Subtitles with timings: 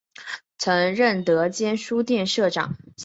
[0.57, 2.75] 曾任德间书店社长。